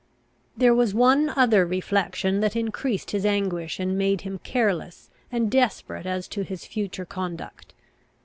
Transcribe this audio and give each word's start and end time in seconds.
There 0.57 0.73
was 0.73 0.95
one 0.95 1.29
other 1.29 1.63
reflection 1.63 2.39
that 2.39 2.55
increased 2.55 3.11
his 3.11 3.23
anguish, 3.23 3.79
and 3.79 3.99
made 3.99 4.21
him 4.21 4.39
careless 4.39 5.11
and 5.31 5.51
desperate 5.51 6.07
as 6.07 6.27
to 6.29 6.41
his 6.41 6.65
future 6.65 7.05
conduct. 7.05 7.75